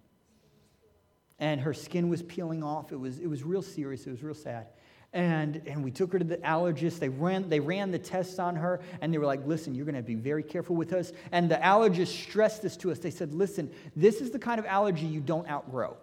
[1.41, 2.93] And her skin was peeling off.
[2.93, 4.07] It was it was real serious.
[4.07, 4.69] It was real sad.
[5.15, 6.99] And, and we took her to the allergist.
[6.99, 9.95] They ran, they ran the tests on her, and they were like, listen, you're going
[9.95, 11.13] to be very careful with us.
[11.33, 12.99] And the allergist stressed this to us.
[12.99, 15.97] They said, listen, this is the kind of allergy you don't outgrow.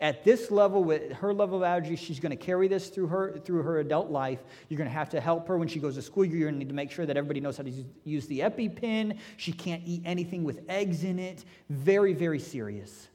[0.00, 3.38] At this level, with her level of allergy, she's going to carry this through her,
[3.38, 4.40] through her adult life.
[4.68, 6.24] You're going to have to help her when she goes to school.
[6.24, 7.72] You're going to need to make sure that everybody knows how to
[8.04, 9.16] use the EpiPen.
[9.36, 11.44] She can't eat anything with eggs in it.
[11.70, 13.08] Very, very serious.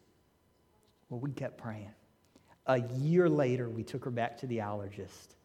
[1.10, 1.91] Well, we kept praying.
[2.67, 5.36] A year later, we took her back to the allergist.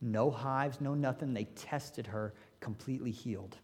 [0.00, 1.32] No hives, no nothing.
[1.34, 3.56] They tested her, completely healed.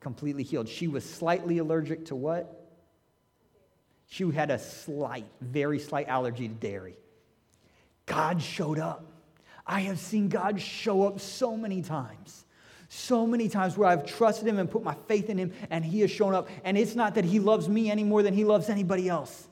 [0.00, 0.68] Completely healed.
[0.68, 2.70] She was slightly allergic to what?
[4.06, 6.96] She had a slight, very slight allergy to dairy.
[8.06, 9.04] God showed up.
[9.66, 12.44] I have seen God show up so many times
[12.92, 16.00] So many times where I've trusted him and put my faith in him and he
[16.00, 16.48] has shown up.
[16.64, 19.46] And it's not that he loves me any more than he loves anybody else.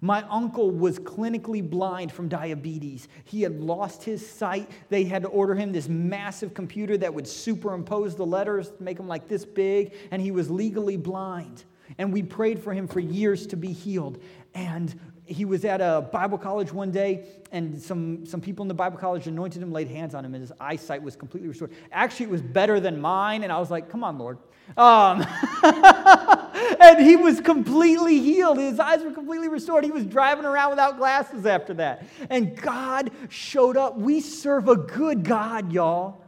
[0.00, 3.08] My uncle was clinically blind from diabetes.
[3.24, 4.70] He had lost his sight.
[4.88, 9.08] They had to order him this massive computer that would superimpose the letters, make them
[9.08, 11.64] like this big, and he was legally blind.
[11.96, 14.22] And we prayed for him for years to be healed.
[14.54, 18.74] And he was at a Bible college one day, and some, some people in the
[18.74, 21.70] Bible college anointed him, laid hands on him, and his eyesight was completely restored.
[21.92, 24.38] Actually, it was better than mine, and I was like, come on, Lord.
[24.76, 25.26] Um,
[25.62, 28.58] and he was completely healed.
[28.58, 29.84] His eyes were completely restored.
[29.84, 32.06] He was driving around without glasses after that.
[32.28, 33.96] And God showed up.
[33.96, 36.22] We serve a good God, y'all.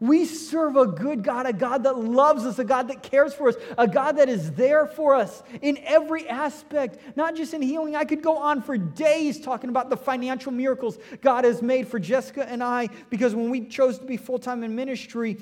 [0.00, 3.48] We serve a good God, a God that loves us, a God that cares for
[3.48, 7.96] us, a God that is there for us in every aspect, not just in healing.
[7.96, 11.98] I could go on for days talking about the financial miracles God has made for
[11.98, 15.38] Jessica and I, because when we chose to be full time in ministry,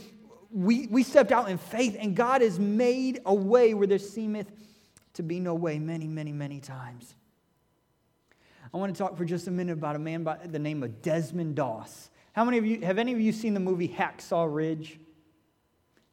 [0.52, 4.50] we, we stepped out in faith, and God has made a way where there seemeth
[5.14, 7.14] to be no way many, many, many times.
[8.72, 11.02] I want to talk for just a minute about a man by the name of
[11.02, 12.10] Desmond Doss.
[12.32, 14.98] How many of you, have any of you seen the movie Hacksaw Ridge?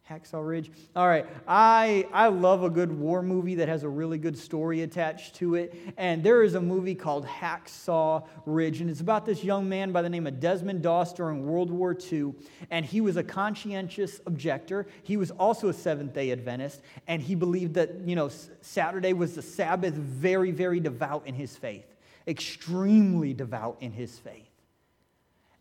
[0.09, 0.71] Hacksaw Ridge.
[0.95, 4.81] All right, I, I love a good war movie that has a really good story
[4.81, 5.75] attached to it.
[5.97, 10.01] And there is a movie called Hacksaw Ridge, and it's about this young man by
[10.01, 12.33] the name of Desmond Doss during World War II.
[12.71, 14.87] And he was a conscientious objector.
[15.03, 18.29] He was also a Seventh day Adventist, and he believed that, you know,
[18.61, 21.85] Saturday was the Sabbath, very, very devout in his faith,
[22.27, 24.48] extremely devout in his faith.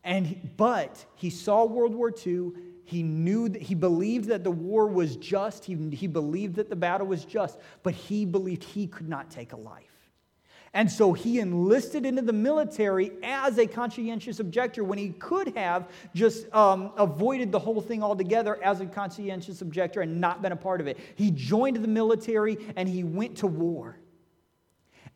[0.09, 2.53] And, but he saw World War II.
[2.87, 5.67] He knew that he believed that the war was just.
[5.67, 9.53] He, he believed that the battle was just, but he believed he could not take
[9.53, 9.85] a life.
[10.73, 15.91] And so he enlisted into the military as a conscientious objector when he could have
[16.15, 20.57] just um, avoided the whole thing altogether as a conscientious objector and not been a
[20.57, 20.99] part of it.
[21.17, 23.99] He joined the military and he went to war.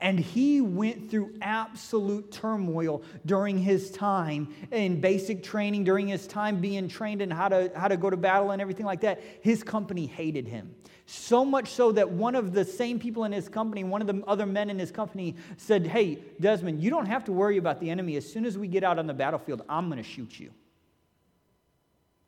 [0.02, 6.60] And he went through absolute turmoil during his time in basic training, during his time
[6.60, 9.22] being trained in how to, how to go to battle and everything like that.
[9.42, 10.74] His company hated him.
[11.06, 14.24] So much so that one of the same people in his company, one of the
[14.26, 17.88] other men in his company, said, Hey, Desmond, you don't have to worry about the
[17.88, 18.16] enemy.
[18.16, 20.50] As soon as we get out on the battlefield, I'm going to shoot you.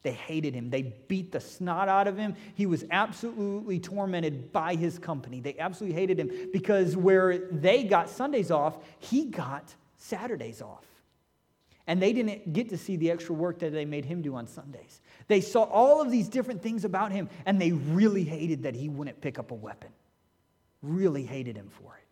[0.05, 0.69] They hated him.
[0.69, 2.37] They beat the snot out of him.
[2.55, 5.41] He was absolutely tormented by his company.
[5.41, 10.85] They absolutely hated him because where they got Sundays off, he got Saturdays off.
[11.87, 14.47] And they didn't get to see the extra work that they made him do on
[14.47, 15.01] Sundays.
[15.27, 18.91] They saw all of these different things about him, and they really hated that he
[18.91, 19.91] wouldn't pick up a weapon.
[20.83, 22.04] Really hated him for it.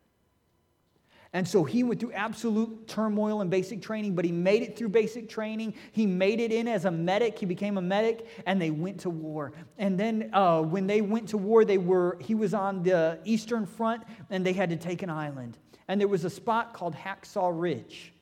[1.35, 4.91] And so he went through absolute turmoil in basic training, but he made it through
[4.91, 5.75] basic training.
[5.93, 7.39] He made it in as a medic.
[7.39, 9.53] He became a medic, and they went to war.
[9.79, 13.65] And then uh, when they went to war, they were he was on the eastern
[13.65, 15.57] front, and they had to take an island.
[15.89, 18.13] And there was a spot called Hacksaw Ridge.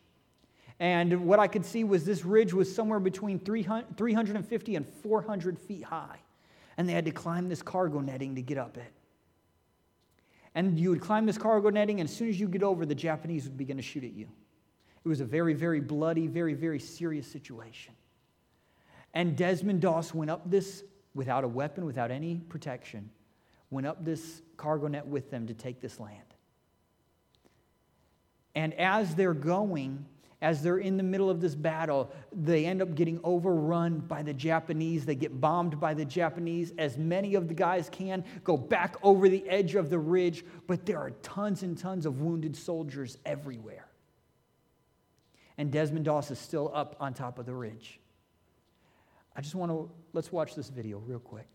[0.79, 5.59] And what I could see was this ridge was somewhere between 300, 350 and 400
[5.59, 6.19] feet high.
[6.79, 8.91] And they had to climb this cargo netting to get up it.
[10.55, 12.95] And you would climb this cargo netting, and as soon as you get over, the
[12.95, 14.29] Japanese would begin to shoot at you.
[15.05, 17.95] It was a very, very bloody, very, very serious situation.
[19.15, 20.85] And Desmond Doss went up this
[21.15, 23.11] without a weapon, without any protection,
[23.71, 26.17] went up this cargo net with them to take this land.
[28.55, 30.05] And as they're going,
[30.43, 34.33] as they're in the middle of this battle, they end up getting overrun by the
[34.33, 35.05] Japanese.
[35.05, 36.73] They get bombed by the Japanese.
[36.79, 40.87] As many of the guys can go back over the edge of the ridge, but
[40.87, 43.87] there are tons and tons of wounded soldiers everywhere.
[45.59, 48.01] And Desmond Doss is still up on top of the ridge.
[49.37, 51.47] I just want to, let's watch this video real quick.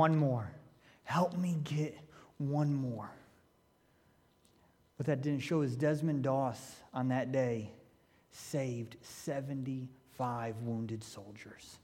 [0.00, 0.50] One more.
[1.04, 1.94] Help me get
[2.38, 3.10] one more.
[4.96, 7.70] What that didn't show is Desmond Doss on that day
[8.32, 11.76] saved 75 wounded soldiers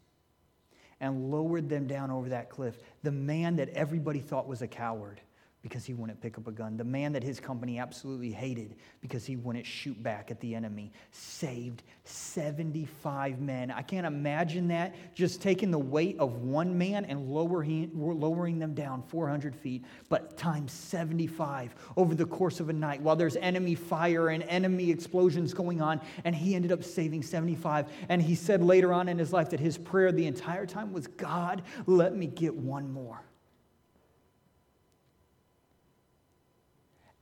[0.98, 2.78] and lowered them down over that cliff.
[3.02, 5.20] The man that everybody thought was a coward
[5.66, 6.76] because he wouldn't pick up a gun.
[6.76, 10.92] The man that his company absolutely hated because he wouldn't shoot back at the enemy
[11.10, 13.72] saved 75 men.
[13.72, 18.74] I can't imagine that just taking the weight of one man and lowering, lowering them
[18.74, 23.74] down 400 feet, but times 75 over the course of a night while there's enemy
[23.74, 26.00] fire and enemy explosions going on.
[26.24, 27.86] And he ended up saving 75.
[28.08, 31.08] And he said later on in his life that his prayer the entire time was
[31.08, 33.20] God, let me get one more.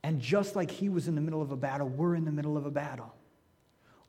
[0.05, 2.57] And just like he was in the middle of a battle, we're in the middle
[2.57, 3.11] of a battle.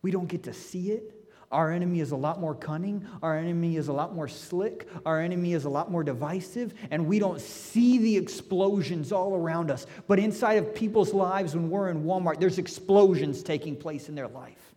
[0.02, 1.14] We don't get to see it.
[1.50, 3.08] Our enemy is a lot more cunning.
[3.22, 4.90] Our enemy is a lot more slick.
[5.06, 6.74] Our enemy is a lot more divisive.
[6.90, 9.86] And we don't see the explosions all around us.
[10.06, 14.28] But inside of people's lives, when we're in Walmart, there's explosions taking place in their
[14.28, 14.74] life.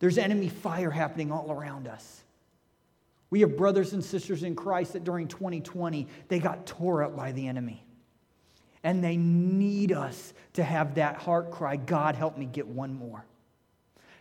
[0.00, 2.20] There's enemy fire happening all around us.
[3.30, 7.32] We have brothers and sisters in Christ that during 2020, they got tore up by
[7.32, 7.85] the enemy.
[8.82, 13.24] And they need us to have that heart cry God, help me get one more.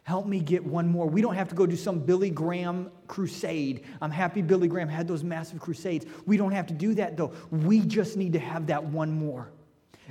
[0.03, 1.07] Help me get one more.
[1.07, 3.85] We don't have to go do some Billy Graham crusade.
[4.01, 6.05] I'm happy Billy Graham had those massive crusades.
[6.27, 7.33] We don't have to do that though.
[7.49, 9.49] We just need to have that one more,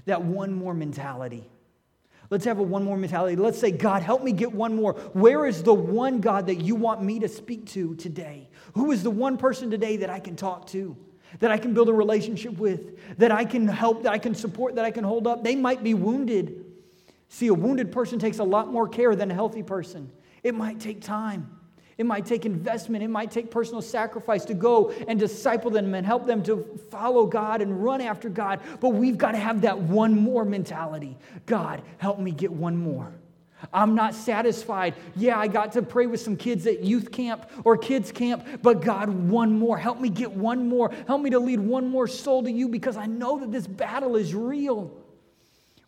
[0.07, 1.49] that one more mentality.
[2.29, 3.37] Let's have a one more mentality.
[3.37, 4.95] Let's say, God, help me get one more.
[5.13, 8.49] Where is the one God that you want me to speak to today?
[8.75, 10.97] Who is the one person today that I can talk to?
[11.41, 14.77] That I can build a relationship with, that I can help, that I can support,
[14.77, 15.45] that I can hold up.
[15.45, 16.65] They might be wounded.
[17.29, 20.11] See, a wounded person takes a lot more care than a healthy person.
[20.43, 21.51] It might take time.
[21.97, 23.05] It might take investment.
[23.05, 27.27] It might take personal sacrifice to go and disciple them and help them to follow
[27.27, 28.61] God and run after God.
[28.81, 31.17] But we've got to have that one more mentality.
[31.47, 33.13] God, help me get one more.
[33.73, 34.95] I'm not satisfied.
[35.17, 38.81] Yeah, I got to pray with some kids at youth camp or kids camp, but
[38.81, 39.79] God, one more.
[39.79, 40.93] Help me get one more.
[41.07, 44.17] Help me to lead one more soul to you because I know that this battle
[44.17, 44.93] is real.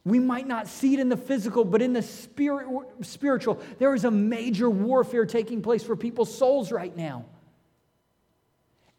[0.05, 2.69] We might not see it in the physical, but in the spirit,
[3.03, 7.25] spiritual, there is a major warfare taking place for people's souls right now.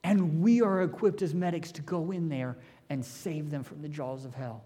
[0.03, 2.57] And we are equipped as medics to go in there
[2.89, 4.63] and save them from the jaws of hell.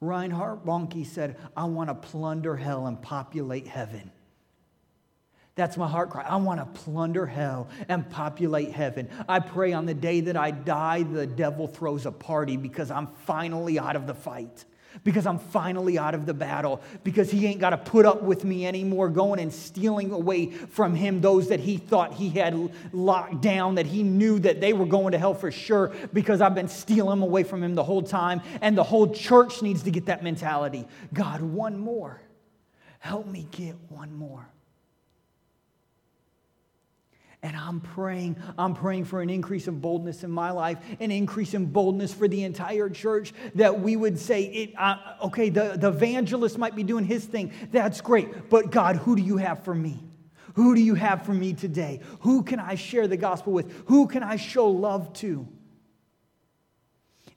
[0.00, 4.10] Reinhard Bonnke said, I want to plunder hell and populate heaven.
[5.56, 6.22] That's my heart cry.
[6.22, 9.10] I want to plunder hell and populate heaven.
[9.28, 13.08] I pray on the day that I die, the devil throws a party because I'm
[13.26, 14.64] finally out of the fight
[15.04, 18.44] because I'm finally out of the battle, because he ain't got to put up with
[18.44, 23.40] me anymore, going and stealing away from him those that he thought he had locked
[23.40, 26.68] down, that he knew that they were going to hell for sure, because I've been
[26.68, 28.40] stealing away from him the whole time.
[28.60, 32.20] And the whole church needs to get that mentality God, one more.
[32.98, 34.46] Help me get one more.
[37.42, 41.54] And I'm praying, I'm praying for an increase in boldness in my life, an increase
[41.54, 45.88] in boldness for the entire church, that we would say, it, uh, okay, the, the
[45.88, 47.52] evangelist might be doing his thing.
[47.72, 48.50] That's great.
[48.50, 49.98] But God, who do you have for me?
[50.54, 52.00] Who do you have for me today?
[52.20, 53.72] Who can I share the gospel with?
[53.86, 55.48] Who can I show love to?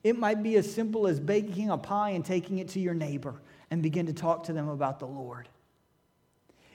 [0.04, 3.41] It might be as simple as baking a pie and taking it to your neighbor
[3.72, 5.47] and begin to talk to them about the Lord.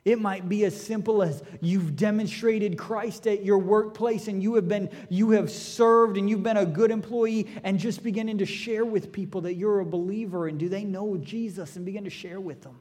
[0.04, 4.68] It might be as simple as you've demonstrated Christ at your workplace and you have
[4.68, 8.84] been you have served and you've been a good employee and just beginning to share
[8.84, 12.40] with people that you're a believer and do they know Jesus and begin to share
[12.40, 12.78] with them.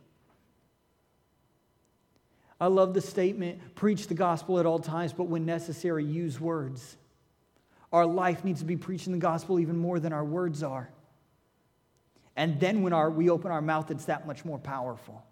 [2.59, 6.97] I love the statement preach the gospel at all times but when necessary use words.
[7.91, 10.89] Our life needs to be preaching the gospel even more than our words are.
[12.36, 15.24] And then when our, we open our mouth, it's that much more powerful.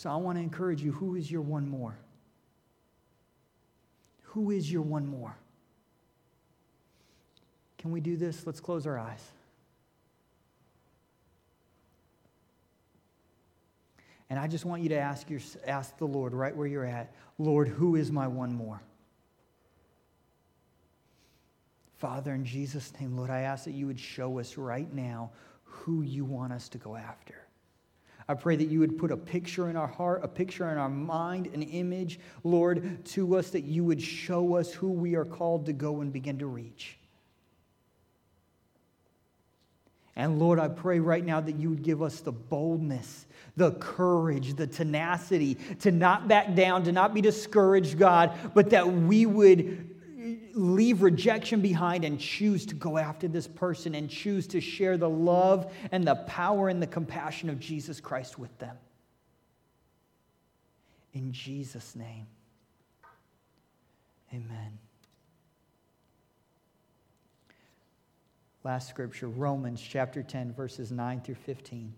[0.00, 1.94] So I want to encourage you who is your one more?
[4.22, 5.36] Who is your one more?
[7.76, 8.46] Can we do this?
[8.46, 9.22] Let's close our eyes.
[14.30, 17.12] And I just want you to ask, your, ask the Lord right where you're at
[17.36, 18.80] Lord, who is my one more?
[21.98, 25.30] Father, in Jesus' name, Lord, I ask that you would show us right now
[25.64, 27.34] who you want us to go after.
[28.30, 30.88] I pray that you would put a picture in our heart, a picture in our
[30.88, 35.66] mind, an image, Lord, to us, that you would show us who we are called
[35.66, 36.96] to go and begin to reach.
[40.14, 43.26] And Lord, I pray right now that you would give us the boldness,
[43.56, 48.86] the courage, the tenacity to not back down, to not be discouraged, God, but that
[48.86, 49.89] we would
[50.60, 55.08] leave rejection behind and choose to go after this person and choose to share the
[55.08, 58.76] love and the power and the compassion of Jesus Christ with them.
[61.12, 62.26] In Jesus' name,
[64.32, 64.78] amen.
[68.62, 71.94] Last scripture, Romans chapter 10, verses 9 through 15.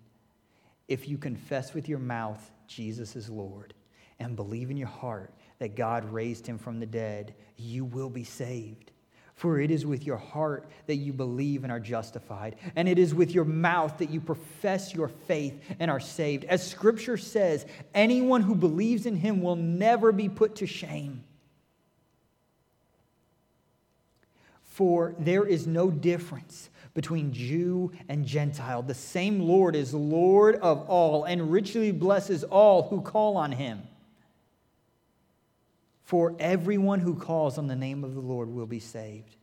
[0.88, 3.74] If you confess with your mouth Jesus is Lord
[4.18, 5.32] and believe in your heart
[5.62, 8.90] that God raised him from the dead, you will be saved.
[9.36, 13.14] For it is with your heart that you believe and are justified, and it is
[13.14, 16.42] with your mouth that you profess your faith and are saved.
[16.46, 21.22] As scripture says, anyone who believes in him will never be put to shame.
[24.64, 28.82] For there is no difference between Jew and Gentile.
[28.82, 33.82] The same Lord is Lord of all and richly blesses all who call on him.
[36.12, 39.34] For everyone who calls on the name of the Lord will be saved.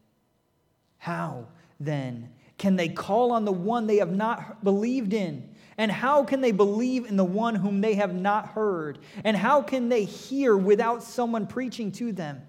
[0.99, 1.47] How,
[1.79, 5.49] then, can they call on the one they have not believed in?
[5.79, 8.99] And how can they believe in the one whom they have not heard?
[9.23, 12.39] And how can they hear without someone preaching to them?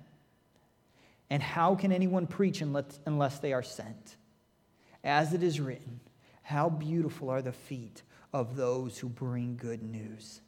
[1.30, 4.18] And how can anyone preach unless, they are sent?
[5.02, 5.98] As it is written,
[6.42, 8.02] how beautiful are the feet
[8.34, 10.42] of those who bring good news.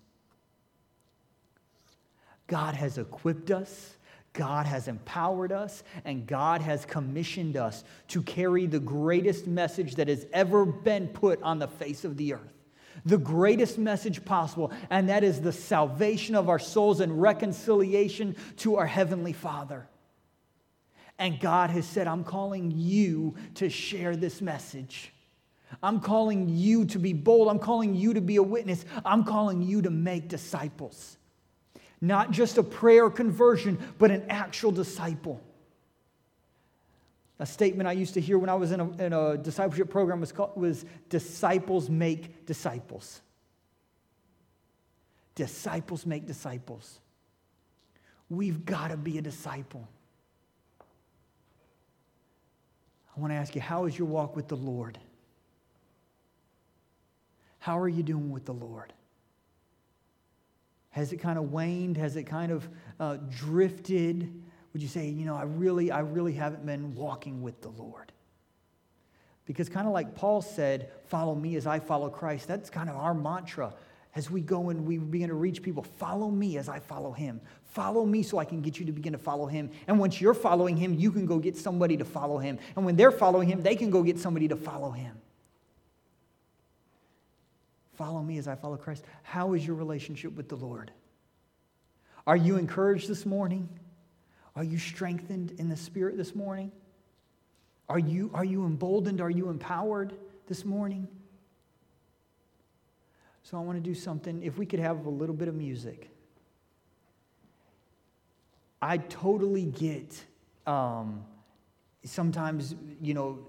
[2.52, 3.96] God has equipped us,
[4.34, 10.08] God has empowered us, and God has commissioned us to carry the greatest message that
[10.08, 12.52] has ever been put on the face of the earth.
[13.06, 18.76] The greatest message possible, and that is the salvation of our souls and reconciliation to
[18.76, 19.88] our Heavenly Father.
[21.18, 25.10] And God has said, I'm calling you to share this message.
[25.82, 27.48] I'm calling you to be bold.
[27.48, 28.84] I'm calling you to be a witness.
[29.06, 31.16] I'm calling you to make disciples.
[32.02, 35.40] Not just a prayer conversion, but an actual disciple.
[37.38, 40.20] A statement I used to hear when I was in a, in a discipleship program
[40.20, 43.20] was, called, was disciples make disciples.
[45.36, 46.98] Disciples make disciples.
[48.28, 49.88] We've got to be a disciple.
[53.16, 54.98] I want to ask you, how is your walk with the Lord?
[57.60, 58.92] How are you doing with the Lord?
[60.92, 61.96] Has it kind of waned?
[61.96, 62.68] Has it kind of
[63.00, 64.42] uh, drifted?
[64.72, 68.12] Would you say, you know, I really, I really haven't been walking with the Lord?
[69.44, 72.46] Because kind of like Paul said, follow me as I follow Christ.
[72.46, 73.74] That's kind of our mantra
[74.14, 75.82] as we go and we begin to reach people.
[75.82, 77.40] Follow me as I follow him.
[77.64, 79.70] Follow me so I can get you to begin to follow him.
[79.86, 82.58] And once you're following him, you can go get somebody to follow him.
[82.76, 85.16] And when they're following him, they can go get somebody to follow him.
[88.02, 89.04] Follow me as I follow Christ.
[89.22, 90.90] How is your relationship with the Lord?
[92.26, 93.68] Are you encouraged this morning?
[94.56, 96.72] Are you strengthened in the Spirit this morning?
[97.88, 99.20] Are you, are you emboldened?
[99.20, 100.14] Are you empowered
[100.48, 101.06] this morning?
[103.44, 104.42] So I want to do something.
[104.42, 106.10] If we could have a little bit of music.
[108.82, 110.24] I totally get
[110.66, 111.24] um,
[112.02, 113.46] sometimes, you know,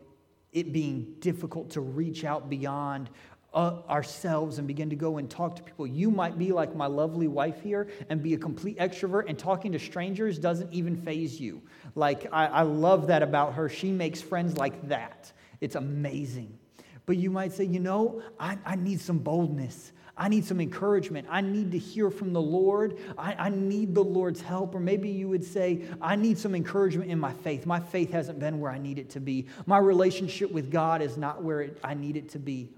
[0.51, 3.09] it being difficult to reach out beyond
[3.53, 5.85] uh, ourselves and begin to go and talk to people.
[5.85, 9.71] You might be like my lovely wife here and be a complete extrovert, and talking
[9.73, 11.61] to strangers doesn't even faze you.
[11.95, 13.69] Like, I, I love that about her.
[13.69, 15.31] She makes friends like that.
[15.61, 16.57] It's amazing.
[17.05, 19.91] But you might say, you know, I, I need some boldness.
[20.15, 21.27] I need some encouragement.
[21.29, 22.99] I need to hear from the Lord.
[23.17, 24.75] I, I, need the Lord's help.
[24.75, 27.65] Or maybe you would say, I need some encouragement in my faith.
[27.65, 29.47] My faith hasn't been where I need it to be.
[29.65, 32.69] My relationship with God is not where it, I need it to be.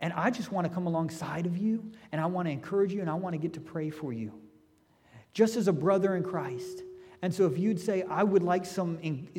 [0.00, 3.00] And I just want to come alongside of you and I want to encourage you
[3.00, 4.32] and I want to get to pray for you.
[5.32, 6.82] Just as a brother in Christ.
[7.22, 8.98] And so if you'd say, I would like some,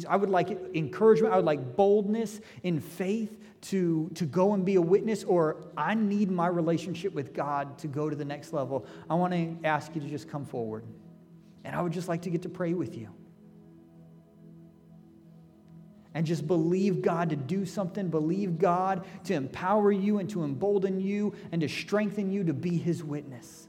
[0.10, 4.76] I would like encouragement, I would like boldness in faith to, to go and be
[4.76, 8.86] a witness, or I need my relationship with God to go to the next level,
[9.10, 10.86] I want to ask you to just come forward.
[11.64, 13.10] And I would just like to get to pray with you.
[16.18, 20.99] And just believe God to do something, believe God to empower you and to embolden
[20.99, 23.66] you and to strengthen you to be His witness.